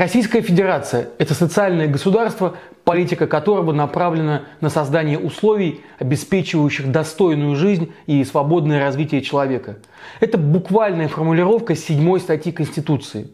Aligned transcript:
Российская 0.00 0.40
Федерация– 0.40 1.10
это 1.18 1.34
социальное 1.34 1.86
государство, 1.86 2.56
политика 2.84 3.26
которого 3.26 3.72
направлена 3.72 4.44
на 4.62 4.70
создание 4.70 5.18
условий, 5.18 5.82
обеспечивающих 5.98 6.90
достойную 6.90 7.54
жизнь 7.54 7.92
и 8.06 8.24
свободное 8.24 8.80
развитие 8.80 9.20
человека. 9.20 9.76
Это 10.20 10.38
буквальная 10.38 11.08
формулировка 11.08 11.74
седьмой 11.74 12.20
статьи 12.20 12.50
Конституции. 12.50 13.30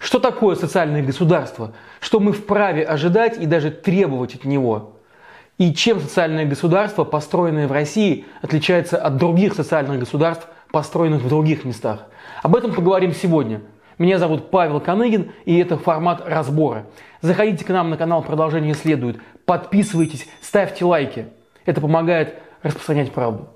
Что 0.00 0.18
такое 0.18 0.56
социальное 0.56 1.04
государство? 1.04 1.74
Что 2.00 2.18
мы 2.18 2.32
вправе 2.32 2.82
ожидать 2.82 3.40
и 3.40 3.46
даже 3.46 3.70
требовать 3.70 4.34
от 4.34 4.44
него? 4.44 4.96
И 5.58 5.72
чем 5.72 6.00
социальное 6.00 6.44
государство, 6.44 7.04
построенное 7.04 7.68
в 7.68 7.72
России, 7.72 8.24
отличается 8.42 8.96
от 8.96 9.16
других 9.16 9.54
социальных 9.54 10.00
государств, 10.00 10.48
построенных 10.72 11.22
в 11.22 11.28
других 11.28 11.64
местах? 11.64 12.08
Об 12.42 12.56
этом 12.56 12.74
поговорим 12.74 13.14
сегодня– 13.14 13.60
меня 14.00 14.18
зовут 14.18 14.50
Павел 14.50 14.80
Коныгин, 14.80 15.32
и 15.44 15.58
это 15.58 15.76
формат 15.76 16.22
разбора. 16.26 16.86
Заходите 17.20 17.66
к 17.66 17.68
нам 17.68 17.90
на 17.90 17.98
канал 17.98 18.22
«Продолжение 18.22 18.72
следует», 18.72 19.20
подписывайтесь, 19.44 20.26
ставьте 20.40 20.86
лайки. 20.86 21.26
Это 21.66 21.82
помогает 21.82 22.36
распространять 22.62 23.12
правду. 23.12 23.48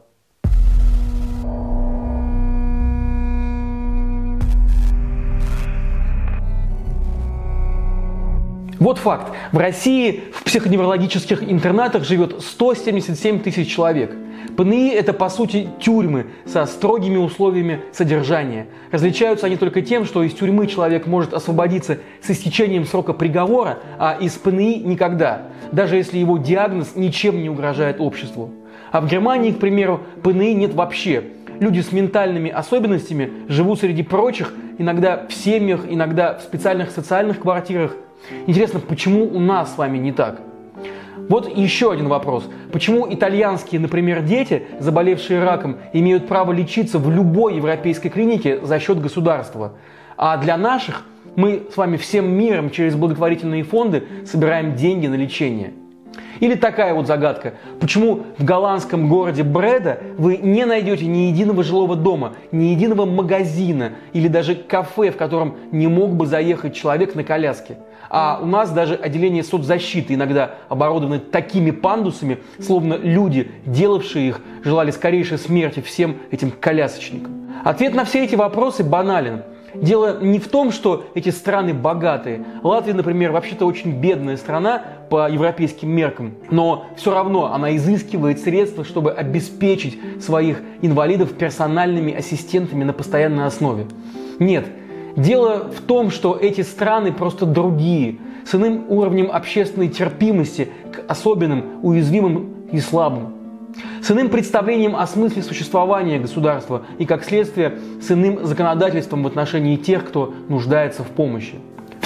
Вот 8.78 8.98
факт. 8.98 9.32
В 9.52 9.56
России 9.56 10.24
в 10.34 10.44
психоневрологических 10.44 11.42
интернатах 11.42 12.04
живет 12.04 12.42
177 12.42 13.40
тысяч 13.40 13.74
человек. 13.74 14.14
ПНИ– 14.56 14.88
это, 14.94 15.12
по 15.12 15.28
сути, 15.28 15.68
тюрьмы 15.80 16.26
со 16.46 16.66
строгими 16.66 17.16
условиями 17.16 17.80
содержания. 17.92 18.66
Различаются 18.90 19.46
они 19.46 19.56
только 19.56 19.82
тем, 19.82 20.04
что 20.04 20.22
из 20.22 20.32
тюрьмы 20.32 20.66
человек 20.66 21.06
может 21.06 21.34
освободиться 21.34 21.98
с 22.22 22.30
истечением 22.30 22.84
срока 22.86 23.12
приговора, 23.12 23.78
а 23.98 24.16
из 24.20 24.32
ПНИ– 24.32 24.82
никогда, 24.84 25.48
даже 25.72 25.96
если 25.96 26.18
его 26.18 26.38
диагноз 26.38 26.92
ничем 26.94 27.42
не 27.42 27.48
угрожает 27.48 28.00
обществу. 28.00 28.50
А 28.92 29.00
в 29.00 29.08
Германии, 29.08 29.52
к 29.52 29.58
примеру, 29.58 30.00
ПНИ 30.22 30.54
нет 30.54 30.74
вообще. 30.74 31.24
Люди 31.60 31.80
с 31.80 31.92
ментальными 31.92 32.50
особенностями 32.50 33.30
живут 33.48 33.80
среди 33.80 34.02
прочих, 34.02 34.52
иногда 34.78 35.26
в 35.28 35.32
семьях, 35.32 35.82
иногда 35.88 36.34
в 36.38 36.42
специальных 36.42 36.90
социальных 36.90 37.40
квартирах, 37.40 37.96
Интересно, 38.46 38.80
почему 38.80 39.24
у 39.24 39.38
нас 39.38 39.74
с 39.74 39.78
вами 39.78 39.98
не 39.98 40.12
так? 40.12 40.40
Вот 41.28 41.56
еще 41.56 41.92
один 41.92 42.08
вопрос. 42.08 42.48
Почему 42.72 43.12
итальянские, 43.12 43.80
например, 43.80 44.22
дети, 44.22 44.66
заболевшие 44.80 45.42
раком, 45.42 45.78
имеют 45.92 46.26
право 46.26 46.52
лечиться 46.52 46.98
в 46.98 47.10
любой 47.10 47.56
европейской 47.56 48.08
клинике 48.08 48.60
за 48.62 48.78
счет 48.78 49.00
государства? 49.00 49.72
А 50.16 50.36
для 50.36 50.56
наших 50.56 51.04
мы 51.36 51.62
с 51.72 51.76
вами 51.76 51.96
всем 51.96 52.30
миром 52.30 52.70
через 52.70 52.94
благотворительные 52.94 53.64
фонды 53.64 54.04
собираем 54.26 54.76
деньги 54.76 55.06
на 55.06 55.14
лечение– 55.14 55.72
или 56.40 56.54
такая 56.54 56.94
вот 56.94 57.06
загадка. 57.06 57.54
Почему 57.80 58.22
в 58.38 58.44
голландском 58.44 59.08
городе 59.08 59.42
Бреда 59.42 59.98
вы 60.16 60.36
не 60.36 60.64
найдете 60.64 61.06
ни 61.06 61.28
единого 61.28 61.62
жилого 61.62 61.96
дома, 61.96 62.34
ни 62.52 62.66
единого 62.66 63.04
магазина 63.04 63.92
или 64.12 64.28
даже 64.28 64.54
кафе, 64.54 65.10
в 65.10 65.16
котором 65.16 65.56
не 65.72 65.86
мог 65.86 66.14
бы 66.14 66.26
заехать 66.26 66.74
человек 66.74 67.14
на 67.14 67.24
коляске? 67.24 67.78
А 68.10 68.38
у 68.40 68.46
нас 68.46 68.70
даже 68.70 68.94
отделение 68.94 69.42
соцзащиты 69.42 70.14
иногда 70.14 70.56
оборудованы 70.68 71.18
такими 71.18 71.70
пандусами, 71.70 72.38
словно 72.60 72.94
люди, 72.94 73.50
делавшие 73.66 74.28
их, 74.28 74.40
желали 74.62 74.90
скорейшей 74.90 75.38
смерти 75.38 75.80
всем 75.80 76.18
этим 76.30 76.50
колясочникам. 76.50 77.32
Ответ 77.64 77.94
на 77.94 78.04
все 78.04 78.24
эти 78.24 78.34
вопросы 78.34 78.84
банален– 78.84 79.42
Дело 79.74 80.20
не 80.20 80.38
в 80.38 80.48
том, 80.48 80.70
что 80.70 81.06
эти 81.14 81.30
страны 81.30 81.74
богатые. 81.74 82.44
Латвия, 82.62 82.94
например, 82.94 83.32
вообще-то 83.32 83.66
очень 83.66 84.00
бедная 84.00 84.36
страна 84.36 84.82
по 85.08 85.28
европейским 85.30 85.90
меркам, 85.90 86.34
но 86.50 86.86
все 86.96 87.12
равно 87.12 87.52
она 87.52 87.76
изыскивает 87.76 88.40
средства, 88.40 88.84
чтобы 88.84 89.12
обеспечить 89.12 89.98
своих 90.22 90.62
инвалидов 90.82 91.32
персональными 91.34 92.14
ассистентами 92.14 92.84
на 92.84 92.92
постоянной 92.92 93.46
основе. 93.46 93.86
Нет, 94.38 94.66
дело 95.16 95.70
в 95.70 95.80
том, 95.82 96.10
что 96.10 96.36
эти 96.36 96.62
страны 96.62 97.12
просто 97.12 97.46
другие, 97.46 98.18
с 98.44 98.54
иным 98.54 98.84
уровнем 98.88 99.30
общественной 99.32 99.88
терпимости 99.88 100.68
к 100.92 101.10
особенным, 101.10 101.80
уязвимым 101.82 102.54
и 102.72 102.80
слабым 102.80 103.44
с 104.02 104.10
иным 104.10 104.28
представлением 104.28 104.96
о 104.96 105.06
смысле 105.06 105.42
существования 105.42 106.18
государства 106.18 106.82
и, 106.98 107.06
как 107.06 107.24
следствие, 107.24 107.78
с 108.00 108.10
иным 108.10 108.44
законодательством 108.44 109.22
в 109.22 109.26
отношении 109.26 109.76
тех, 109.76 110.04
кто 110.04 110.32
нуждается 110.48 111.02
в 111.02 111.08
помощи. 111.08 111.54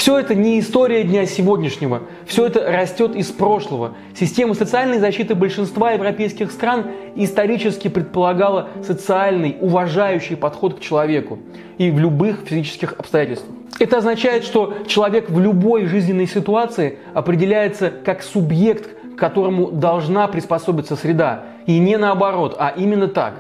Все 0.09 0.21
это 0.21 0.35
не 0.35 0.59
история 0.59 1.05
дня 1.05 1.27
сегодняшнего, 1.27 2.05
все 2.25 2.47
это 2.47 2.65
растет 2.65 3.15
из 3.15 3.27
прошлого. 3.27 3.93
Система 4.19 4.55
социальной 4.55 5.01
защиты 5.01 5.35
большинства 5.35 5.91
европейских 5.91 6.51
стран 6.51 6.87
исторически 7.15 7.89
предполагала 7.89 8.71
социальный, 8.83 9.59
уважающий 9.61 10.35
подход 10.35 10.79
к 10.79 10.81
человеку 10.81 11.39
и 11.77 11.91
в 11.91 11.99
любых 11.99 12.39
физических 12.47 12.95
обстоятельствах. 12.97 13.55
Это 13.79 13.99
означает, 13.99 14.45
что 14.45 14.79
человек 14.87 15.29
в 15.29 15.39
любой 15.39 15.85
жизненной 15.85 16.27
ситуации 16.27 17.01
определяется 17.13 17.91
как 17.91 18.23
субъект, 18.23 18.89
к 19.15 19.19
которому 19.19 19.71
должна 19.71 20.27
приспособиться 20.27 20.97
среда, 20.97 21.45
и 21.67 21.79
не 21.79 21.99
наоборот, 21.99 22.57
а 22.59 22.73
именно 22.75 23.09
так. 23.09 23.35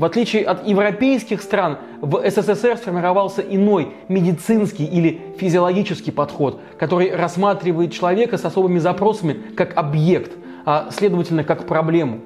В 0.00 0.04
отличие 0.06 0.44
от 0.44 0.66
европейских 0.66 1.42
стран, 1.42 1.76
в 2.00 2.22
СССР 2.26 2.78
сформировался 2.78 3.42
иной 3.42 3.88
медицинский 4.08 4.86
или 4.86 5.20
физиологический 5.36 6.10
подход, 6.10 6.58
который 6.78 7.14
рассматривает 7.14 7.92
человека 7.92 8.38
с 8.38 8.44
особыми 8.46 8.78
запросами 8.78 9.36
как 9.54 9.76
объект, 9.76 10.32
а 10.64 10.88
следовательно 10.90 11.44
как 11.44 11.66
проблему. 11.66 12.20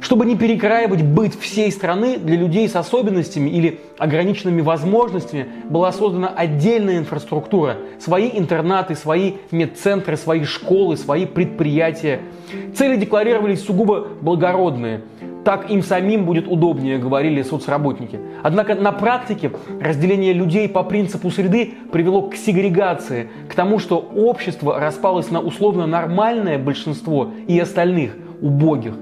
Чтобы 0.00 0.26
не 0.26 0.36
перекраивать 0.36 1.02
быт 1.02 1.34
всей 1.34 1.72
страны, 1.72 2.18
для 2.18 2.36
людей 2.36 2.68
с 2.68 2.76
особенностями 2.76 3.48
или 3.48 3.80
ограниченными 3.96 4.60
возможностями 4.60 5.46
была 5.70 5.92
создана 5.92 6.28
отдельная 6.28 6.98
инфраструктура, 6.98 7.78
свои 8.00 8.28
интернаты, 8.34 8.96
свои 8.96 9.36
медцентры, 9.50 10.18
свои 10.18 10.44
школы, 10.44 10.98
свои 10.98 11.24
предприятия– 11.24 12.20
Цели 12.74 12.96
декларировались 12.96 13.64
сугубо 13.64 14.08
благородные. 14.20 15.02
Так 15.44 15.70
им 15.70 15.82
самим 15.82 16.24
будет 16.24 16.46
удобнее, 16.46 16.98
говорили 16.98 17.42
соцработники. 17.42 18.20
Однако 18.42 18.74
на 18.74 18.92
практике 18.92 19.50
разделение 19.80 20.32
людей 20.32 20.68
по 20.68 20.84
принципу 20.84 21.30
среды 21.30 21.74
привело 21.90 22.22
к 22.28 22.36
сегрегации, 22.36 23.28
к 23.48 23.54
тому, 23.54 23.78
что 23.78 23.98
общество 23.98 24.78
распалось 24.78 25.30
на 25.30 25.40
условно 25.40 25.86
нормальное 25.86 26.58
большинство 26.58 27.30
и 27.48 27.58
остальных, 27.58 28.16
убогих. 28.40 28.94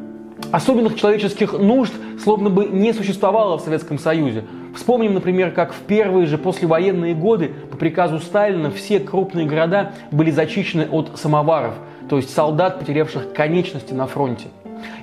Особенных 0.50 0.96
человеческих 0.96 1.52
нужд 1.52 1.92
словно 2.22 2.48
бы 2.48 2.66
не 2.66 2.94
существовало 2.94 3.58
в 3.58 3.60
Советском 3.60 3.98
Союзе. 3.98 4.44
Вспомним, 4.74 5.14
например, 5.14 5.50
как 5.50 5.72
в 5.72 5.80
первые 5.80 6.26
же 6.26 6.38
послевоенные 6.38 7.14
годы 7.14 7.50
по 7.70 7.76
приказу 7.76 8.18
Сталина 8.18 8.70
все 8.70 8.98
крупные 8.98 9.46
города 9.46 9.92
были 10.10 10.30
зачищены 10.30 10.88
от 10.90 11.18
самоваров– 11.18 11.74
то 12.10 12.16
есть 12.16 12.34
солдат, 12.34 12.80
потерявших 12.80 13.32
конечности 13.32 13.94
на 13.94 14.08
фронте. 14.08 14.48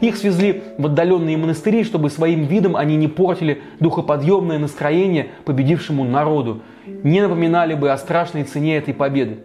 Их 0.01 0.17
свезли 0.17 0.63
в 0.77 0.85
отдаленные 0.85 1.37
монастыри, 1.37 1.83
чтобы 1.83 2.09
своим 2.09 2.45
видом 2.45 2.75
они 2.75 2.95
не 2.95 3.07
портили 3.07 3.61
духоподъемное 3.79 4.59
настроение 4.59 5.29
победившему 5.45 6.03
народу, 6.03 6.61
не 6.85 7.21
напоминали 7.21 7.73
бы 7.73 7.91
о 7.91 7.97
страшной 7.97 8.43
цене 8.43 8.77
этой 8.77 8.93
победы. 8.93 9.37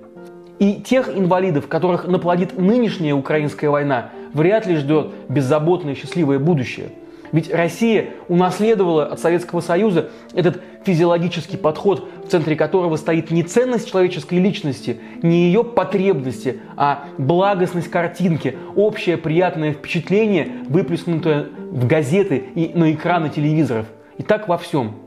И 0.59 0.75
тех 0.75 1.09
инвалидов, 1.17 1.67
которых 1.67 2.07
наплодит 2.07 2.59
нынешняя 2.59 3.15
украинская 3.15 3.71
война, 3.71 4.11
вряд 4.33 4.67
ли 4.67 4.77
ждет 4.77 5.09
беззаботное 5.29 5.95
счастливое 5.95 6.39
будущее– 6.39 6.91
ведь 7.33 7.53
Россия 7.53 8.11
унаследовала 8.29 9.07
от 9.07 9.21
Советского 9.21 9.61
Союза 9.61 10.11
этот 10.35 10.63
физиологический 10.85 11.59
подход, 11.59 12.09
в 12.25 12.29
центре 12.29 12.57
которого 12.57 12.97
стоит 12.97 13.31
не 13.31 13.43
ценность 13.43 13.91
человеческой 13.91 14.39
личности, 14.39 15.01
не 15.23 15.47
ее 15.47 15.65
потребности, 15.65 16.61
а 16.77 17.05
благостность 17.19 17.89
картинки, 17.89 18.57
общее 18.77 19.17
приятное 19.17 19.73
впечатление, 19.73 20.53
выплеснутое 20.69 21.49
в 21.71 21.87
газеты 21.87 22.45
и 22.55 22.73
на 22.75 22.93
экраны 22.93 23.31
телевизоров. 23.31 23.87
И 24.19 24.23
так 24.23 24.47
во 24.47 24.59
всем. 24.59 25.02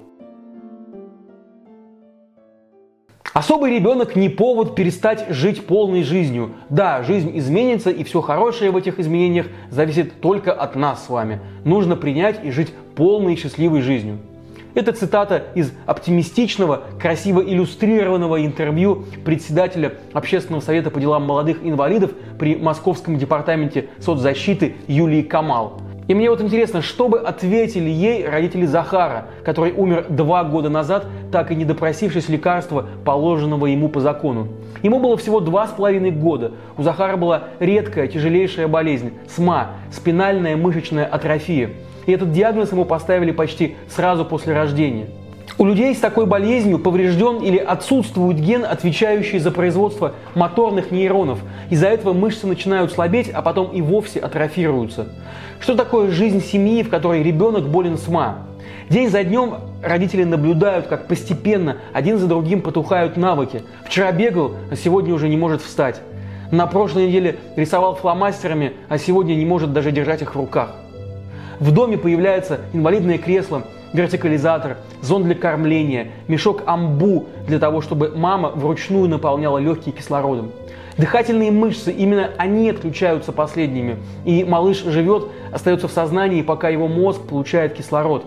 Особый 3.36 3.76
ребенок 3.76 4.16
не 4.16 4.30
повод 4.30 4.76
перестать 4.76 5.26
жить 5.28 5.68
полной 5.68 6.04
жизнью. 6.04 6.52
Да, 6.70 7.04
жизнь 7.04 7.38
изменится, 7.38 7.90
и 7.90 8.06
все 8.06 8.22
хорошее 8.22 8.72
в 8.72 8.78
этих 8.78 8.98
изменениях 8.98 9.48
зависит 9.70 10.22
только 10.22 10.54
от 10.54 10.78
нас 10.78 11.06
с 11.06 11.10
вами. 11.10 11.42
Нужно 11.66 11.98
принять 11.98 12.46
и 12.46 12.52
жить 12.52 12.72
полной 12.96 13.34
и 13.34 13.36
счастливой 13.36 13.82
жизнью. 13.82 14.20
Это 14.74 14.94
цитата 14.94 15.48
из 15.54 15.74
оптимистичного, 15.86 16.84
красиво 16.98 17.42
иллюстрированного 17.42 18.46
интервью 18.46 19.04
председателя 19.26 19.96
Общественного 20.14 20.62
совета 20.62 20.90
по 20.90 21.02
делам 21.02 21.24
молодых 21.26 21.58
инвалидов 21.62 22.12
при 22.40 22.56
Московском 22.56 23.18
департаменте 23.18 23.90
соцзащиты 24.00 24.76
Юлии 24.88 25.24
Камал. 25.24 25.82
И 26.08 26.14
мне 26.14 26.30
вот 26.30 26.40
интересно, 26.40 26.84
что 26.84 27.10
бы 27.10 27.20
ответили 27.20 27.90
ей 27.90 28.28
родители 28.28 28.66
Захара, 28.66 29.26
который 29.44 29.72
умер 29.72 30.06
два 30.10 30.44
года 30.44 30.70
назад, 30.70 31.08
так 31.36 31.52
и 31.52 31.56
не 31.56 31.66
допросившись 31.66 32.30
лекарства, 32.30 32.86
положенного 33.04 33.66
ему 33.66 33.90
по 33.90 34.00
закону. 34.00 34.48
Ему 34.84 35.02
было 35.02 35.18
всего 35.18 35.42
два 35.42 35.68
с 35.68 35.72
половиной 35.72 36.12
года. 36.12 36.54
У 36.78 36.82
Захара 36.82 37.18
была 37.18 37.50
редкая, 37.60 38.08
тяжелейшая 38.08 38.70
болезнь– 38.70 39.12
СМА– 39.36 39.72
спинальная 39.92 40.56
мышечная 40.56 41.06
атрофия. 41.06 41.72
И 42.06 42.14
этот 42.14 42.32
диагноз 42.32 42.72
ему 42.72 42.86
поставили 42.86 43.32
почти 43.32 43.76
сразу 43.90 44.24
после 44.24 44.54
рождения. 44.54 45.08
У 45.58 45.66
людей 45.66 45.94
с 45.94 46.00
такой 46.00 46.26
болезнью 46.26 46.80
поврежден 46.80 47.42
или 47.42 47.58
отсутствует 47.58 48.40
ген, 48.40 48.64
отвечающий 48.64 49.40
за 49.40 49.52
производство 49.52 50.14
моторных 50.36 50.90
нейронов. 50.90 51.40
Из-за 51.70 51.88
этого 51.88 52.14
мышцы 52.14 52.48
начинают 52.48 52.94
слабеть, 52.94 53.30
а 53.30 53.42
потом 53.42 53.72
и 53.74 53.82
вовсе 53.82 54.22
атрофируются. 54.22 55.10
Что 55.60 55.76
такое 55.76 56.12
жизнь 56.12 56.42
семьи, 56.42 56.82
в 56.82 56.90
которой 56.90 57.24
ребенок 57.24 57.68
болен 57.68 57.98
СМА? 57.98 58.38
День 58.88 59.10
за 59.10 59.24
днем 59.24 59.56
родители 59.82 60.24
наблюдают, 60.24 60.86
как 60.86 61.08
постепенно 61.08 61.78
один 61.92 62.20
за 62.20 62.28
другим 62.28 62.62
потухают 62.62 63.18
навыки. 63.18 63.64
Вчера 63.84 64.12
бегал, 64.12 64.52
а 64.70 64.76
сегодня 64.76 65.12
уже 65.16 65.28
не 65.28 65.38
может 65.38 65.64
встать. 65.64 66.02
На 66.52 66.68
прошлой 66.68 67.08
неделе 67.08 67.38
рисовал 67.56 67.96
фломастерами, 67.96 68.74
а 68.88 69.00
сегодня 69.00 69.34
не 69.34 69.46
может 69.46 69.74
даже 69.74 69.92
держать 69.92 70.22
их 70.22 70.36
в 70.36 70.38
руках. 70.38 70.76
В 71.60 71.72
доме 71.72 71.98
появляется 71.98 72.60
инвалидное 72.74 73.18
кресло, 73.18 73.64
вертикализатор, 73.92 74.78
зон 75.02 75.24
для 75.24 75.34
кормления, 75.34 76.10
мешок 76.28 76.62
амбу 76.68 77.26
для 77.48 77.58
того, 77.58 77.82
чтобы 77.82 78.14
мама 78.16 78.50
вручную 78.50 79.10
наполняла 79.10 79.58
легкие 79.58 79.96
кислородом. 79.96 80.52
Дыхательные 80.98 81.52
мышцы, 81.52 81.92
именно 81.92 82.30
они 82.38 82.70
отключаются 82.70 83.32
последними. 83.32 83.98
И 84.26 84.44
малыш 84.44 84.84
живет, 84.84 85.30
остается 85.52 85.88
в 85.88 85.92
сознании, 85.92 86.44
пока 86.44 86.70
его 86.70 86.88
мозг 86.88 87.22
получает 87.22 87.74
кислород. 87.74 88.26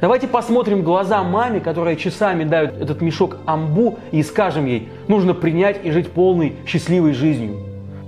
Давайте 0.00 0.28
посмотрим 0.28 0.82
глаза 0.82 1.22
маме, 1.22 1.60
которая 1.60 1.96
часами 1.96 2.44
дает 2.44 2.80
этот 2.80 3.00
мешок 3.00 3.38
амбу, 3.46 3.98
и 4.12 4.22
скажем 4.22 4.66
ей, 4.66 4.88
нужно 5.08 5.32
принять 5.32 5.84
и 5.84 5.90
жить 5.90 6.10
полной 6.10 6.56
счастливой 6.66 7.12
жизнью. 7.12 7.56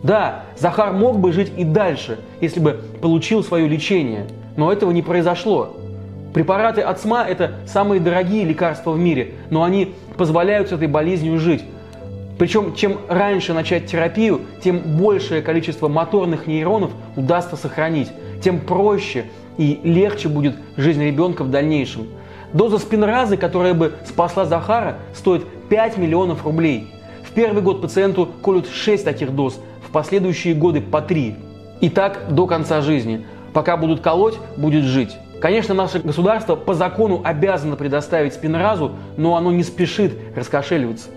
Да, 0.02 0.44
Захар 0.56 0.93
мог 0.93 1.19
бы 1.19 1.32
жить 1.32 1.52
и 1.56 1.64
дальше, 1.64 2.19
если 2.40 2.61
бы 2.61 2.81
получил 3.00 3.43
свое 3.43 3.67
лечение, 3.67 4.26
но 4.56 4.73
этого 4.73 4.90
не 4.90 5.02
произошло. 5.02 5.76
Препараты 6.35 6.82
от 6.82 7.00
СМА– 7.00 7.25
это 7.29 7.52
самые 7.67 8.00
дорогие 8.00 8.44
лекарства 8.44 8.93
в 8.93 8.99
мире, 8.99 9.32
но 9.50 9.64
они 9.64 9.94
позволяют 10.17 10.69
с 10.69 10.73
этой 10.73 10.87
болезнью 10.87 11.38
жить. 11.38 11.64
Причем, 12.38 12.75
чем 12.75 12.99
раньше 13.08 13.55
начать 13.55 13.87
терапию, 13.87 14.43
тем 14.62 14.79
большее 14.99 15.43
количество 15.43 15.88
моторных 15.88 16.46
нейронов 16.46 16.90
удастся 17.17 17.56
сохранить, 17.56 18.12
тем 18.43 18.61
проще 18.61 19.25
и 19.58 19.81
легче 19.82 20.28
будет 20.28 20.56
жизнь 20.76 21.05
ребенка 21.05 21.44
в 21.44 21.50
дальнейшем. 21.50 22.06
Доза 22.55 22.78
спинразы, 22.78 23.37
которая 23.37 23.75
бы 23.75 23.93
спасла 24.06 24.46
Захара, 24.46 24.96
стоит 25.14 25.44
5 25.69 25.99
миллионов 25.99 26.46
рублей. 26.46 26.87
В 27.22 27.32
первый 27.32 27.62
год 27.62 27.82
пациенту 27.82 28.26
колют 28.43 28.69
6 28.69 29.05
таких 29.05 29.34
доз, 29.34 29.60
в 29.87 29.90
последующие 29.90 30.55
годы 30.55 30.81
по 30.81 31.02
3. 31.02 31.37
И 31.82 31.90
так 31.90 32.32
до 32.32 32.46
конца 32.46 32.81
жизни. 32.81 33.26
Пока 33.52 33.76
будут 33.76 34.00
колоть, 34.00 34.38
будет 34.56 34.84
жить. 34.84 35.16
Конечно, 35.40 35.75
наше 35.75 36.00
государство 36.00 36.56
по 36.56 36.75
закону 36.75 37.20
обязано 37.22 37.76
предоставить 37.76 38.34
спинразу, 38.34 38.93
но 39.16 39.37
оно 39.37 39.52
не 39.52 39.62
спешит 39.62 40.12
раскошеливаться. 40.34 41.11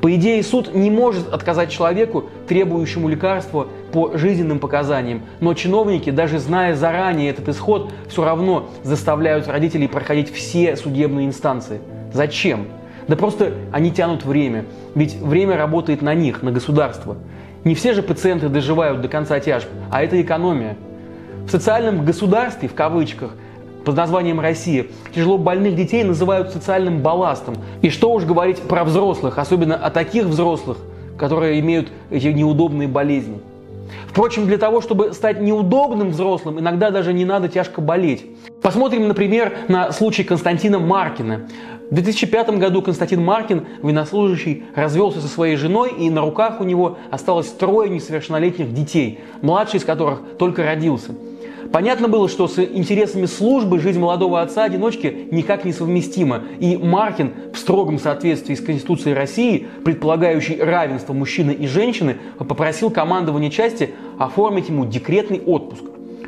По 0.00 0.14
идее, 0.14 0.42
суд 0.42 0.74
не 0.74 0.90
может 0.90 1.32
отказать 1.32 1.70
человеку, 1.70 2.24
требующему 2.48 3.08
лекарства 3.08 3.68
по 3.92 4.16
жизненным 4.16 4.58
показаниям, 4.58 5.22
но 5.40 5.54
чиновники, 5.54 6.10
даже 6.10 6.38
зная 6.38 6.74
заранее 6.74 7.30
этот 7.30 7.48
исход, 7.48 7.92
все 8.08 8.24
равно 8.24 8.70
заставляют 8.82 9.48
родителей 9.48 9.88
проходить 9.88 10.32
все 10.32 10.76
судебные 10.76 11.26
инстанции. 11.26 11.80
Зачем? 12.12 12.66
Да 13.08 13.16
просто 13.16 13.54
они 13.72 13.90
тянут 13.90 14.24
время, 14.24 14.64
ведь 14.94 15.16
время 15.16 15.56
работает 15.56 16.02
на 16.02 16.14
них, 16.14 16.42
на 16.42 16.52
государство. 16.52 17.16
Не 17.64 17.74
все 17.74 17.92
же 17.92 18.02
пациенты 18.02 18.48
доживают 18.48 19.00
до 19.00 19.08
конца 19.08 19.38
тяжб, 19.40 19.68
а 19.90 20.02
это 20.02 20.20
экономия. 20.20 20.76
В 21.46 21.50
социальном 21.50 22.04
государстве, 22.04 22.68
в 22.68 22.74
кавычках, 22.74 23.32
под 23.84 23.96
названием 23.96 24.40
«Россия» 24.40 24.86
тяжело 25.14 25.38
больных 25.38 25.74
детей 25.74 26.04
называют 26.04 26.52
социальным 26.52 27.00
балластом. 27.00 27.56
И 27.82 27.88
что 27.90 28.12
уж 28.12 28.24
говорить 28.24 28.58
про 28.58 28.84
взрослых, 28.84 29.38
особенно 29.38 29.76
о 29.76 29.90
таких 29.90 30.24
взрослых, 30.26 30.78
которые 31.16 31.60
имеют 31.60 31.88
эти 32.10 32.28
неудобные 32.28 32.88
болезни. 32.88 33.40
Впрочем, 34.08 34.46
для 34.46 34.58
того, 34.58 34.80
чтобы 34.80 35.12
стать 35.12 35.40
неудобным 35.40 36.10
взрослым, 36.10 36.60
иногда 36.60 36.90
даже 36.90 37.12
не 37.12 37.24
надо 37.24 37.48
тяжко 37.48 37.80
болеть. 37.80 38.26
Посмотрим, 38.62 39.08
например, 39.08 39.52
на 39.68 39.92
случай 39.92 40.24
Константина 40.24 40.78
Маркина. 40.78 41.48
В 41.90 41.94
2005 41.94 42.50
году 42.58 42.82
Константин 42.82 43.24
Маркин, 43.24 43.66
военнослужащий, 43.82 44.64
развелся 44.76 45.20
со 45.20 45.28
своей 45.28 45.56
женой, 45.56 45.92
и 45.98 46.08
на 46.10 46.20
руках 46.20 46.60
у 46.60 46.64
него 46.64 46.98
осталось 47.10 47.48
трое 47.48 47.90
несовершеннолетних 47.90 48.72
детей, 48.72 49.20
младший 49.42 49.78
из 49.78 49.84
которых 49.84 50.20
только 50.38 50.64
родился– 50.64 51.14
Понятно 51.72 52.08
было, 52.08 52.28
что 52.28 52.48
с 52.48 52.58
интересами 52.58 53.26
службы 53.26 53.78
жизнь 53.78 54.00
молодого 54.00 54.42
отца-одиночки 54.42 55.28
никак 55.30 55.64
не 55.64 55.72
совместима, 55.72 56.42
и 56.58 56.76
Маркин 56.76 57.32
в 57.52 57.58
строгом 57.58 58.00
соответствии 58.00 58.54
с 58.54 58.60
Конституцией 58.60 59.14
России, 59.14 59.68
предполагающей 59.84 60.60
равенство 60.60 61.12
мужчины 61.12 61.52
и 61.52 61.68
женщины, 61.68 62.16
попросил 62.38 62.90
командование 62.90 63.50
части 63.50 63.90
оформить 64.18 64.68
ему 64.68 64.84
декретный 64.84 65.40
отпуск. 65.40 65.84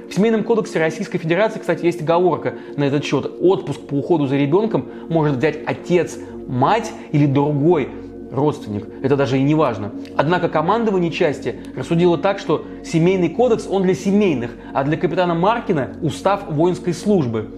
В 0.09 0.15
Семейном 0.15 0.45
кодексе 0.45 0.79
Российской 0.79 1.19
Федерации, 1.19 1.59
кстати, 1.59 1.87
есть 1.87 2.03
оговорка 2.03 2.55
на 2.77 2.85
этот 2.85 3.05
счет. 3.05 3.29
Отпуск 3.41 3.81
по 3.81 3.95
уходу 3.95 4.27
за 4.27 4.37
ребенком 4.37 4.87
может 5.09 5.39
взять 5.39 5.59
отец, 5.67 6.19
мать 6.47 6.93
или 7.13 7.27
другой 7.27 7.89
родственник. 8.33 8.87
Это 9.03 9.17
даже 9.17 9.39
и 9.39 9.43
не 9.43 9.55
важно. 9.55 9.93
Однако 10.17 10.49
командование 10.49 11.11
части 11.11 11.57
рассудило 11.77 12.19
так, 12.19 12.39
что 12.39 12.65
семейный 12.85 13.29
кодекс, 13.29 13.67
он 13.69 13.83
для 13.83 13.95
семейных, 13.95 14.53
а 14.73 14.85
для 14.85 14.97
капитана 14.97 15.35
Маркина 15.35 15.91
устав 16.01 16.51
воинской 16.51 16.95
службы. 16.95 17.51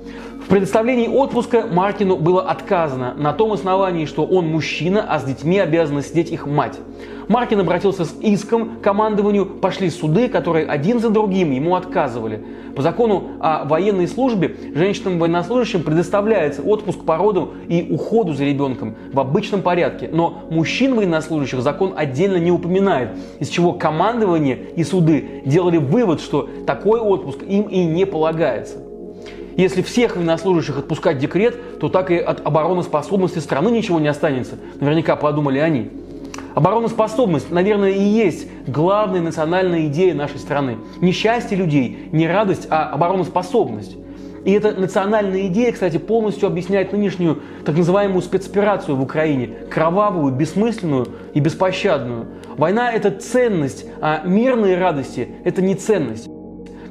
В 0.44 0.48
предоставлении 0.48 1.08
отпуска 1.08 1.66
Маркину 1.66 2.18
было 2.18 2.42
отказано 2.42 3.14
на 3.16 3.32
том 3.32 3.52
основании, 3.52 4.04
что 4.04 4.26
он 4.26 4.46
мужчина, 4.46 5.02
а 5.08 5.18
с 5.18 5.24
детьми 5.24 5.58
обязана 5.58 6.02
сидеть 6.02 6.30
их 6.30 6.46
мать. 6.46 6.78
Маркин 7.28 7.60
обратился 7.60 8.04
с 8.04 8.14
иском 8.20 8.76
к 8.76 8.82
командованию, 8.82 9.46
пошли 9.46 9.88
суды, 9.88 10.28
которые 10.28 10.66
один 10.66 11.00
за 11.00 11.08
другим 11.08 11.50
ему 11.50 11.76
отказывали. 11.76 12.44
По 12.76 12.82
закону 12.82 13.30
о 13.40 13.64
военной 13.64 14.06
службе 14.06 14.54
женщинам-военнослужащим 14.74 15.82
предоставляется 15.82 16.60
отпуск 16.60 17.06
по 17.06 17.16
роду 17.16 17.54
и 17.66 17.88
уходу 17.90 18.34
за 18.34 18.44
ребенком 18.44 18.96
в 19.14 19.20
обычном 19.20 19.62
порядке, 19.62 20.10
но 20.12 20.42
мужчин-военнослужащих 20.50 21.62
закон 21.62 21.94
отдельно 21.96 22.36
не 22.36 22.52
упоминает, 22.52 23.12
из 23.40 23.48
чего 23.48 23.72
командование 23.72 24.58
и 24.76 24.84
суды 24.84 25.40
делали 25.46 25.78
вывод, 25.78 26.20
что 26.20 26.50
такой 26.66 27.00
отпуск 27.00 27.42
им 27.42 27.62
и 27.62 27.82
не 27.82 28.04
полагается. 28.04 28.93
Если 29.56 29.82
всех 29.82 30.16
военнослужащих 30.16 30.78
отпускать 30.78 31.18
декрет, 31.18 31.78
то 31.78 31.88
так 31.88 32.10
и 32.10 32.16
от 32.16 32.44
обороноспособности 32.44 33.38
страны 33.38 33.68
ничего 33.68 34.00
не 34.00 34.08
останется. 34.08 34.56
Наверняка 34.80 35.16
подумали 35.16 35.58
они. 35.58 35.90
Обороноспособность, 36.54 37.50
наверное, 37.50 37.90
и 37.90 38.02
есть 38.02 38.48
главная 38.66 39.20
национальная 39.20 39.86
идея 39.86 40.14
нашей 40.14 40.38
страны. 40.38 40.78
Не 41.00 41.12
счастье 41.12 41.56
людей, 41.56 42.08
не 42.12 42.28
радость, 42.28 42.66
а 42.70 42.90
обороноспособность. 42.90 43.96
И 44.44 44.52
эта 44.52 44.78
национальная 44.78 45.46
идея, 45.46 45.72
кстати, 45.72 45.96
полностью 45.96 46.46
объясняет 46.46 46.92
нынешнюю 46.92 47.40
так 47.64 47.76
называемую 47.76 48.22
спецоперацию 48.22 48.94
в 48.96 49.02
Украине. 49.02 49.50
Кровавую, 49.70 50.32
бессмысленную 50.34 51.08
и 51.32 51.40
беспощадную. 51.40 52.26
Война– 52.56 52.92
это 52.92 53.10
ценность, 53.10 53.86
а 54.00 54.22
мирные 54.24 54.78
радости– 54.78 55.28
это 55.44 55.62
не 55.62 55.74
ценность. 55.74 56.28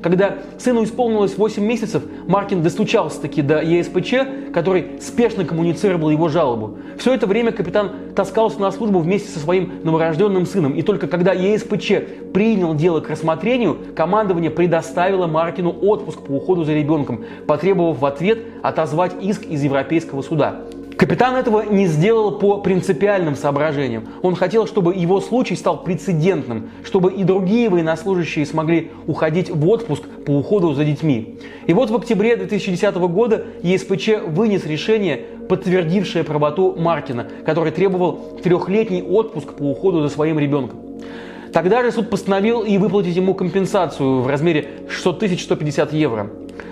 Когда 0.04 0.40
сыну 0.60 0.84
исполнилось 0.84 1.38
8 1.38 1.64
месяцев, 1.64 2.04
Маркин 2.28 2.62
достучался 2.62 3.22
таки 3.22 3.42
до 3.42 3.62
ЕСПЧ, 3.62 4.52
который 4.54 5.00
спешно 5.00 5.46
коммуницировал 5.46 6.10
его 6.10 6.28
жалобу. 6.28 6.78
Все 6.98 7.14
это 7.14 7.26
время 7.26 7.54
капитан 7.54 7.92
таскался 8.14 8.60
на 8.60 8.70
службу 8.72 9.00
вместе 9.00 9.30
со 9.30 9.40
своим 9.40 9.72
новорожденным 9.84 10.46
сыном. 10.46 10.74
И 10.74 10.82
только 10.82 11.08
когда 11.08 11.32
ЕСПЧ 11.32 12.32
принял 12.34 12.76
дело 12.76 13.00
к 13.00 13.10
рассмотрению, 13.10 13.78
командование 13.96 14.52
предоставило 14.52 15.26
Маркину 15.28 15.72
отпуск 15.72 16.20
по 16.20 16.32
уходу 16.34 16.66
за 16.66 16.74
ребенком, 16.74 17.24
потребовав 17.48 18.00
в 18.00 18.06
ответ 18.06 18.40
отозвать 18.62 19.14
иск 19.22 19.46
из 19.46 19.64
Европейского 19.64 20.22
суда. 20.22 20.64
Капитан 20.98 21.36
этого 21.36 21.64
не 21.64 21.88
сделал 21.88 22.38
по 22.38 22.60
принципиальным 22.60 23.36
соображениям. 23.36 24.08
Он 24.22 24.36
хотел, 24.36 24.68
чтобы 24.68 24.94
его 24.94 25.22
случай 25.22 25.56
стал 25.56 25.84
прецедентным, 25.84 26.70
чтобы 26.84 27.12
и 27.12 27.24
другие 27.24 27.70
военнослужащие 27.70 28.46
смогли 28.46 28.92
уходить 29.08 29.50
в 29.50 29.68
отпуск 29.70 30.04
по 30.26 30.32
уходу 30.32 30.74
за 30.74 30.86
детьми. 30.86 31.40
И 31.66 31.74
вот 31.74 31.90
в 31.90 31.96
октябре 31.96 32.36
2010 32.36 32.96
года 32.96 33.46
ЕСПЧ 33.64 34.10
вынес 34.28 34.66
решение, 34.66 35.18
подтвердившее 35.50 36.24
правоту 36.24 36.76
Маркина, 36.78 37.28
который 37.46 37.72
требовал 37.72 38.40
трехлетний 38.44 39.02
отпуск 39.02 39.54
по 39.54 39.64
уходу 39.64 40.02
за 40.02 40.10
своим 40.10 40.38
ребенком. 40.38 40.80
Тогда 41.52 41.84
же 41.84 41.92
суд 41.92 42.10
постановил 42.10 42.62
и 42.62 42.78
выплатить 42.78 43.16
ему 43.16 43.36
компенсацию 43.36 44.22
в 44.22 44.28
размере 44.28 44.70
600 44.90 45.40
150 45.40 45.94
евро. 45.94 46.30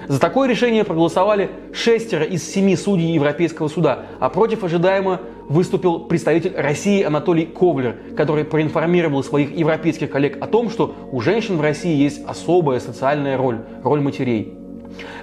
За 0.08 0.20
такое 0.20 0.50
решение 0.50 0.84
проголосовали 0.84 1.50
шестеро 1.74 2.24
из 2.24 2.43
семи 2.43 2.75
судей 2.75 3.13
Европейского 3.13 3.67
суда, 3.67 4.05
а 4.20 4.29
против 4.29 4.63
ожидаемо 4.63 5.22
выступил 5.48 6.00
представитель 6.00 6.53
России 6.55 7.03
Анатолий 7.03 7.46
Ковлер, 7.46 7.98
который 8.15 8.43
проинформировал 8.43 9.24
своих 9.24 9.55
европейских 9.55 10.10
коллег 10.10 10.38
о 10.41 10.48
том, 10.48 10.70
что 10.70 10.96
у 11.12 11.22
женщин 11.22 11.58
в 11.58 11.62
России 11.62 11.96
есть 11.96 12.25
особая 12.25 12.79
социальная 12.79 13.38
роль, 13.38 13.60
роль 13.84 14.01
матерей. 14.01 14.58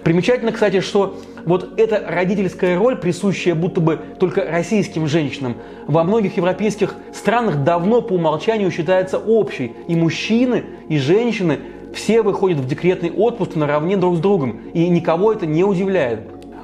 Примечательно, 0.02 0.52
кстати, 0.52 0.80
что 0.80 1.18
вот 1.44 1.78
эта 1.78 2.02
родительская 2.06 2.78
роль, 2.78 2.96
присущая 2.96 3.54
будто 3.54 3.80
бы 3.80 3.98
только 4.18 4.44
российским 4.44 5.06
женщинам, 5.06 5.56
во 5.86 6.04
многих 6.04 6.36
европейских 6.36 6.94
странах 7.12 7.64
давно 7.64 8.00
по 8.00 8.14
умолчанию 8.14 8.70
считается 8.70 9.18
общей. 9.18 9.72
И 9.86 9.94
мужчины, 9.94 10.64
и 10.88 10.98
женщины 10.98 11.58
все 11.94 12.22
выходят 12.22 12.58
в 12.58 12.66
декретный 12.66 13.10
отпуск 13.10 13.54
наравне 13.54 13.96
друг 13.96 14.16
с 14.16 14.20
другом, 14.20 14.60
и 14.74 14.88
никого 14.88 15.32
это 15.32 15.46
не 15.46 15.64
удивляет. 15.64 16.20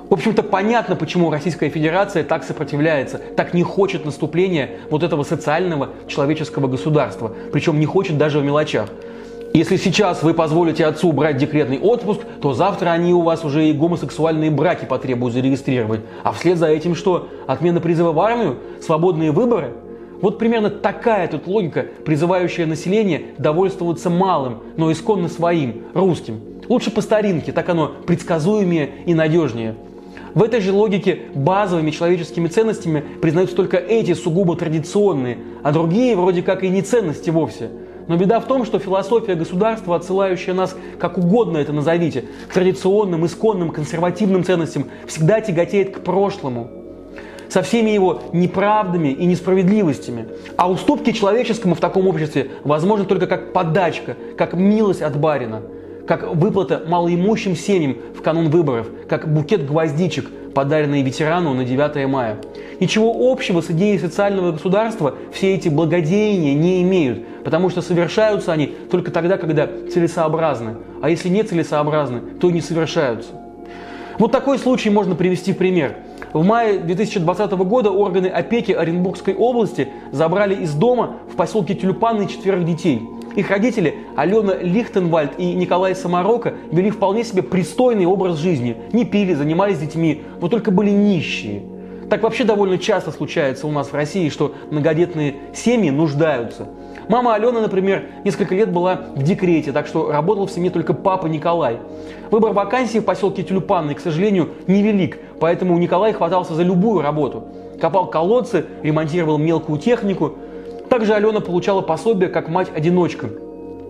В 0.09 0.15
общем-то, 0.15 0.43
понятно, 0.43 0.97
почему 0.97 1.31
Российская 1.31 1.71
Федерация 1.71 2.25
так 2.25 2.45
сопротивляется, 2.45 3.19
так 3.37 3.55
не 3.55 3.63
хочет 3.63 4.05
наступления 4.05 4.71
вот 4.91 5.03
этого 5.03 5.25
социального 5.25 5.91
человеческого 6.09 6.69
государства, 6.69 7.33
причем 7.53 7.81
не 7.81 7.87
хочет 7.87 8.19
даже 8.19 8.39
в 8.39 8.45
мелочах. 8.45 8.91
Если 9.55 9.77
сейчас 9.77 10.25
вы 10.25 10.35
позволите 10.35 10.85
отцу 10.85 11.13
брать 11.13 11.37
декретный 11.37 11.79
отпуск, 11.79 12.21
то 12.43 12.55
завтра 12.55 12.91
они 12.91 13.15
у 13.15 13.23
вас 13.23 13.45
уже 13.45 13.69
и 13.69 13.73
гомосексуальные 13.73 14.51
браки 14.51 14.85
потребуют 14.85 15.33
зарегистрировать. 15.33 16.01
А 16.25 16.33
вслед 16.33 16.59
за 16.59 16.67
этим 16.67 16.97
что? 16.97 17.29
Отмена 17.47 17.81
призыва 17.81 18.11
в 18.11 18.19
армию? 18.19 18.59
Свободные 18.83 19.31
выборы? 19.31 19.75
Вот 20.25 20.39
примерно 20.39 20.71
такая 20.71 21.29
тут 21.29 21.47
логика, 21.47 21.85
призывающая 22.07 22.65
население 22.65 23.35
довольствоваться 23.37 24.09
малым, 24.09 24.61
но 24.79 24.91
исконно 24.91 25.29
своим, 25.29 25.83
русским. 25.93 26.41
Лучше 26.67 26.91
по 26.91 27.03
старинке, 27.03 27.53
так 27.53 27.69
оно 27.69 27.89
предсказуемее 28.07 28.89
и 29.05 29.13
надежнее. 29.13 29.75
В 30.33 30.43
этой 30.43 30.63
же 30.63 30.73
логике 30.73 31.25
базовыми 31.35 31.91
человеческими 31.91 32.49
ценностями 32.49 33.05
признаются 33.21 33.55
только 33.55 33.77
эти 33.77 34.15
сугубо 34.15 34.57
традиционные, 34.57 35.37
а 35.63 35.73
другие 35.73 36.17
вроде 36.17 36.41
как 36.41 36.65
и 36.65 36.71
не 36.71 36.81
ценности 36.81 37.29
вовсе– 37.29 37.69
но 38.07 38.19
беда 38.19 38.39
в 38.39 38.45
том, 38.45 38.67
что 38.67 38.79
философия 38.79 39.35
государства, 39.35 39.97
отсылающая 39.97 40.53
нас, 40.53 40.77
как 40.99 41.17
угодно 41.17 41.57
это 41.57 41.73
назовите, 41.73 42.27
к 42.51 42.53
традиционным, 42.53 43.25
исконным, 43.25 43.71
консервативным 43.71 44.45
ценностям, 44.45 44.91
всегда 45.07 45.41
тяготеет 45.41 45.97
к 45.97 46.01
прошлому, 46.01 46.84
со 47.55 47.63
всеми 47.63 47.91
его 47.91 48.21
неправдами 48.33 49.11
и 49.11 49.25
несправедливостями. 49.27 50.27
А 50.57 50.69
уступки 50.69 51.13
человеческому 51.13 51.77
в 51.77 51.79
таком 51.79 52.09
обществе 52.09 52.49
возможны 52.65 53.05
только 53.05 53.29
как 53.29 53.53
подачка, 53.53 54.17
как 54.37 54.55
милость 54.55 55.03
от 55.03 55.17
барина, 55.17 55.63
как 56.05 56.35
выплата 56.35 56.83
малоимущим 56.85 57.55
семьям 57.55 57.99
в 58.19 58.23
канун 58.23 58.51
выборов, 58.51 58.89
как 59.09 59.33
букет 59.33 59.69
гвоздичек, 59.69 60.29
подаренный 60.53 61.03
ветерану 61.03 61.55
на 61.55 61.63
9 61.63 62.09
мая. 62.09 62.39
Ничего 62.81 63.31
общего 63.31 63.61
с 63.61 63.71
идеей 63.71 64.01
социального 64.01 64.51
государства 64.51 65.15
все 65.33 65.55
эти 65.55 65.69
благодеяния 65.69 66.55
не 66.55 66.83
имеют, 66.83 67.25
потому 67.45 67.71
что 67.71 67.83
совершаются 67.83 68.53
они 68.53 68.67
только 68.91 69.13
тогда, 69.13 69.39
когда 69.39 69.69
целесообразны. 69.93 70.75
А 71.01 71.09
если 71.09 71.29
не 71.29 71.45
целесообразны, 71.45 72.21
то 72.41 72.51
и 72.51 72.53
не 72.53 72.61
совершаются. 72.61 73.31
Вот 74.19 74.33
такой 74.33 74.59
случай 74.59 74.91
можно 74.91 75.15
привести 75.15 75.53
в 75.53 75.57
пример. 75.57 75.97
В 76.35 76.45
мае 76.45 76.81
2020 76.81 77.53
года 77.53 77.93
органы 77.93 78.27
опеки 78.27 78.73
Оренбургской 78.73 79.37
области 79.37 79.91
забрали 80.11 80.57
из 80.57 80.75
дома 80.75 81.19
в 81.33 81.37
поселке 81.37 81.77
Тюльпанный 81.77 82.27
четверых 82.27 82.65
детей. 82.65 83.09
Их 83.37 83.51
родители 83.51 83.95
Алена 84.17 84.57
Лихтенвальд 84.57 85.39
и 85.39 85.55
Николай 85.55 85.95
Самарока 85.95 86.55
вели 86.73 86.91
вполне 86.91 87.23
себе 87.23 87.45
пристойный 87.45 88.07
образ 88.07 88.39
жизни. 88.39 88.77
Не 88.93 89.05
пили, 89.05 89.35
занимались 89.35 89.79
детьми, 89.79 90.23
но 90.41 90.49
только 90.49 90.73
были 90.73 90.91
нищие. 90.91 91.63
Так 92.11 92.25
вообще 92.25 92.43
довольно 92.43 92.79
часто 92.79 93.13
случается 93.13 93.69
у 93.69 93.71
нас 93.71 93.93
в 93.93 93.95
России, 93.95 94.29
что 94.29 94.55
многодетные 94.73 95.37
семьи 95.55 95.91
нуждаются. 95.91 96.67
Мама 97.09 97.35
Алена, 97.35 97.61
например, 97.61 98.07
несколько 98.25 98.55
лет 98.55 98.73
была 98.73 99.03
в 99.15 99.23
декрете, 99.23 99.73
так 99.73 99.87
что 99.87 100.11
работал 100.11 100.47
в 100.47 100.51
семье 100.51 100.71
только 100.71 100.95
папа 100.95 101.27
Николай. 101.27 101.79
Выбор 102.31 102.53
вакансий 102.53 103.01
в 103.01 103.05
поселке 103.05 103.43
Тюльпанный, 103.43 103.95
к 103.95 104.01
сожалению, 104.01 104.51
невелик, 104.67 105.19
поэтому 105.45 105.77
Николай 105.77 106.15
хватался 106.15 106.55
за 106.55 106.63
любую 106.63 107.03
работу. 107.03 107.45
Копал 107.79 108.07
колодцы, 108.07 108.65
ремонтировал 108.83 109.37
мелкую 109.37 109.79
технику. 109.79 110.33
Также 110.89 111.13
Алена 111.13 111.41
получала 111.41 111.83
пособие 111.83 112.31
как 112.31 112.49
мать-одиночка. 112.49 113.29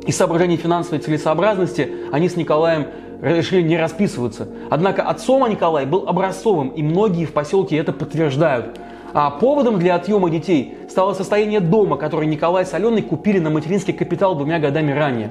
Из 0.04 0.16
соображений 0.16 0.56
финансовой 0.56 0.98
целесообразности 0.98 1.88
они 2.10 2.28
с 2.28 2.34
Николаем 2.34 2.86
решили 3.22 3.62
не 3.62 3.78
расписываться. 3.78 4.48
Однако 4.68 5.02
отцом 5.02 5.48
Николай 5.48 5.86
был 5.86 6.08
образцовым, 6.08 6.70
и 6.70 6.82
многие 6.82 7.24
в 7.24 7.32
поселке 7.32 7.76
это 7.76 7.92
подтверждают. 7.92 8.76
А 9.12 9.30
поводом 9.30 9.78
для 9.78 9.94
отъема 9.94 10.30
детей 10.30 10.76
стало 10.90 11.14
состояние 11.14 11.60
дома, 11.60 11.96
который 11.96 12.26
Николай 12.26 12.66
с 12.66 12.74
Аленой 12.74 13.02
купили 13.02 13.38
на 13.38 13.50
материнский 13.50 13.94
капитал 13.94 14.34
двумя 14.34 14.58
годами 14.58 14.90
ранее. 14.90 15.30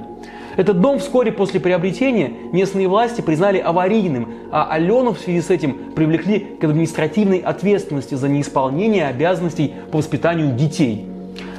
Этот 0.55 0.81
дом 0.81 0.99
вскоре 0.99 1.31
после 1.31 1.59
приобретения 1.59 2.31
местные 2.51 2.87
власти 2.87 3.21
признали 3.21 3.57
аварийным, 3.57 4.29
а 4.51 4.67
Алену 4.69 5.13
в 5.13 5.19
связи 5.19 5.41
с 5.41 5.49
этим 5.49 5.93
привлекли 5.95 6.39
к 6.39 6.63
административной 6.63 7.39
ответственности 7.39 8.15
за 8.15 8.29
неисполнение 8.29 9.07
обязанностей 9.07 9.73
по 9.91 9.97
воспитанию 9.97 10.55
детей. 10.55 11.07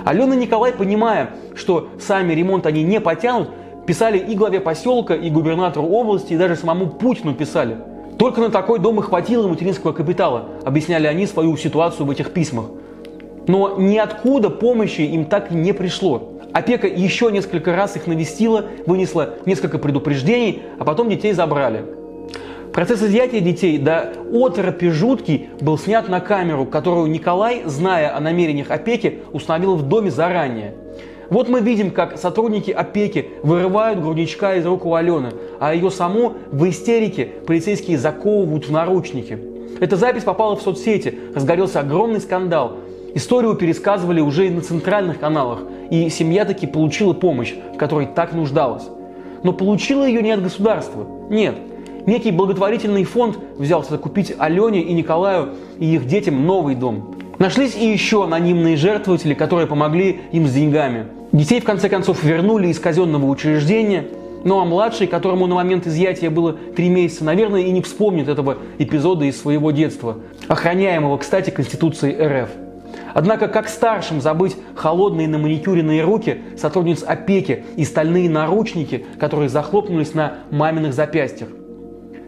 Алена 0.04 0.34
и 0.34 0.38
Николай, 0.38 0.72
понимая, 0.72 1.30
что 1.54 1.88
сами 1.98 2.34
ремонт 2.34 2.66
они 2.66 2.82
не 2.82 3.00
потянут, 3.00 3.48
Писали 3.86 4.16
и 4.16 4.34
главе 4.34 4.60
поселка, 4.60 5.14
и 5.14 5.28
губернатору 5.28 5.86
области, 5.86 6.32
и 6.32 6.36
даже 6.38 6.56
самому 6.56 6.86
Путину 6.86 7.34
писали. 7.34 7.76
Только 8.18 8.40
на 8.40 8.48
такой 8.48 8.78
дом 8.78 9.00
и 9.00 9.02
хватило 9.02 9.46
материнского 9.46 9.92
капитала, 9.92 10.46
объясняли 10.64 11.06
они 11.06 11.26
свою 11.26 11.56
ситуацию 11.56 12.06
в 12.06 12.10
этих 12.10 12.32
письмах. 12.32 12.66
Но 13.46 13.76
ниоткуда 13.76 14.48
помощи 14.48 15.02
им 15.02 15.26
так 15.26 15.52
и 15.52 15.54
не 15.54 15.72
пришло. 15.74 16.30
Опека 16.54 16.86
еще 16.86 17.30
несколько 17.30 17.76
раз 17.76 17.96
их 17.96 18.06
навестила, 18.06 18.64
вынесла 18.86 19.34
несколько 19.44 19.78
предупреждений, 19.78 20.62
а 20.78 20.84
потом 20.84 21.10
детей 21.10 21.32
забрали. 21.32 21.84
Процесс 22.72 23.02
изъятия 23.02 23.40
детей 23.40 23.76
до 23.76 24.12
оторопи 24.32 24.88
жуткий 24.88 25.48
был 25.60 25.76
снят 25.76 26.08
на 26.08 26.20
камеру, 26.20 26.64
которую 26.64 27.08
Николай, 27.10 27.62
зная 27.66 28.16
о 28.16 28.20
намерениях 28.20 28.70
опеки, 28.70 29.20
установил 29.32 29.76
в 29.76 29.82
доме 29.82 30.10
заранее– 30.10 30.74
вот 31.30 31.48
мы 31.48 31.60
видим, 31.60 31.90
как 31.90 32.18
сотрудники 32.18 32.70
опеки 32.70 33.30
вырывают 33.42 34.00
грудничка 34.00 34.56
из 34.56 34.66
рук 34.66 34.84
у 34.84 34.94
Алены, 34.94 35.30
а 35.58 35.74
ее 35.74 35.90
саму 35.90 36.34
в 36.52 36.68
истерике 36.68 37.24
полицейские 37.46 37.98
заковывают 37.98 38.68
в 38.68 38.70
наручники. 38.70 39.38
Эта 39.80 39.96
запись 39.96 40.22
попала 40.22 40.54
в 40.54 40.62
соцсети, 40.62 41.18
разгорелся 41.34 41.80
огромный 41.80 42.20
скандал. 42.20 42.76
Историю 43.14 43.54
пересказывали 43.54 44.20
уже 44.20 44.48
и 44.48 44.50
на 44.50 44.60
центральных 44.60 45.20
каналах, 45.20 45.60
и 45.88 46.08
семья 46.10 46.44
таки 46.44 46.66
получила 46.66 47.12
помощь, 47.12 47.54
в 47.74 47.76
которой 47.76 48.06
так 48.06 48.32
нуждалась. 48.32 48.88
Но 49.44 49.52
получила 49.52 50.04
ее 50.04 50.20
не 50.20 50.32
от 50.32 50.42
государства. 50.42 51.06
Нет, 51.30 51.54
некий 52.06 52.32
благотворительный 52.32 53.04
фонд 53.04 53.38
взялся 53.56 53.98
купить 53.98 54.34
Алене 54.36 54.82
и 54.82 54.92
Николаю 54.92 55.50
и 55.78 55.94
их 55.94 56.08
детям 56.08 56.44
новый 56.44 56.74
дом. 56.74 57.14
Нашлись 57.38 57.76
и 57.76 57.86
еще 57.86 58.24
анонимные 58.24 58.76
жертвователи, 58.76 59.34
которые 59.34 59.68
помогли 59.68 60.20
им 60.32 60.48
с 60.48 60.52
деньгами. 60.52 61.06
Детей, 61.30 61.60
в 61.60 61.64
конце 61.64 61.88
концов, 61.88 62.24
вернули 62.24 62.66
из 62.66 62.80
казенного 62.80 63.26
учреждения, 63.26 64.06
ну 64.42 64.58
а 64.58 64.64
младший, 64.64 65.06
которому 65.06 65.46
на 65.46 65.54
момент 65.54 65.86
изъятия 65.86 66.30
было 66.30 66.52
три 66.52 66.88
месяца, 66.88 67.24
наверное, 67.24 67.60
и 67.60 67.70
не 67.70 67.80
вспомнит 67.80 68.28
этого 68.28 68.58
эпизода 68.78 69.24
из 69.24 69.40
своего 69.40 69.70
детства, 69.70 70.16
охраняемого, 70.48 71.16
кстати, 71.18 71.50
Конституцией 71.50 72.16
РФ. 72.20 72.63
Однако, 73.14 73.46
как 73.46 73.68
старшим 73.68 74.20
забыть 74.20 74.56
холодные 74.74 75.28
на 75.28 75.38
маникюренные 75.38 76.02
руки 76.02 76.42
сотрудниц 76.58 77.04
опеки 77.04 77.64
и 77.76 77.84
стальные 77.84 78.28
наручники, 78.28 79.06
которые 79.18 79.48
захлопнулись 79.48 80.14
на 80.14 80.38
маминых 80.50 80.92
запястьях? 80.92 81.48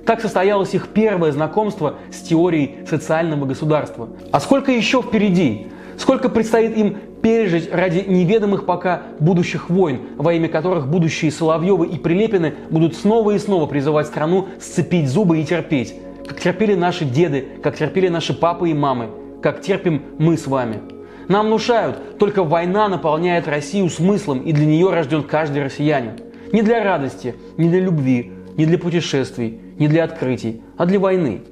Так 0.07 0.21
состоялось 0.21 0.73
их 0.73 0.88
первое 0.88 1.33
знакомство 1.33 1.97
с 2.12 2.21
теорией 2.21 2.87
социального 2.88 3.45
государства. 3.45 4.09
А 4.31 4.38
сколько 4.38 4.71
еще 4.71 5.02
впереди? 5.02 5.66
Сколько 5.99 6.28
предстоит 6.28 6.76
им 6.76 6.97
пережить 7.21 7.73
ради 7.73 8.05
неведомых 8.07 8.66
пока 8.66 9.02
будущих 9.19 9.69
войн, 9.69 10.02
во 10.16 10.35
имя 10.35 10.49
которых 10.49 10.87
будущие 10.87 11.33
Соловьевы 11.33 11.88
и 11.88 11.99
Прилепины 11.99 12.55
будут 12.71 12.95
снова 12.95 13.33
и 13.33 13.38
снова 13.38 13.66
призывать 13.66 14.07
страну 14.07 14.47
сцепить 14.61 15.09
зубы 15.09 15.40
и 15.40 15.45
терпеть, 15.45 15.97
как 16.28 16.38
терпели 16.38 16.75
наши 16.75 17.05
деды, 17.05 17.45
как 17.62 17.76
терпели 17.76 18.09
наши 18.09 18.33
папы 18.33 18.71
и 18.71 18.75
мамы, 18.75 19.09
как 19.43 19.61
терпим 19.61 20.02
мы 20.19 20.37
с 20.37 20.47
вами. 20.47 20.81
Нам 21.28 21.47
внушают, 21.47 22.19
только 22.19 22.45
война 22.45 22.88
наполняет 22.88 23.49
Россию 23.49 23.90
смыслом, 23.90 24.40
и 24.40 24.52
для 24.52 24.66
нее 24.66 24.90
рожден 24.90 25.23
каждый 25.23 25.62
россиянин. 25.64 26.12
Не 26.52 26.62
для 26.62 26.85
радости, 26.85 27.35
не 27.57 27.69
для 27.69 27.81
любви, 27.81 28.33
не 28.57 28.66
для 28.66 28.78
путешествий, 28.78 29.61
не 29.78 29.88
для 29.88 30.05
открытий, 30.05 30.62
а 30.76 30.87
для 30.87 31.00
войны. 31.00 31.43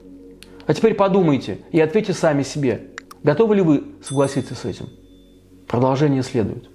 А 0.67 0.75
теперь 0.75 0.95
подумайте 0.95 1.59
и 1.73 1.81
ответьте 1.81 2.12
сами 2.12 2.43
себе, 2.43 2.83
готовы 3.23 3.57
ли 3.57 3.62
вы 3.62 3.85
согласиться 4.03 4.55
с 4.55 4.64
этим. 4.64 4.88
Продолжение 5.67 6.23
следует. 6.23 6.71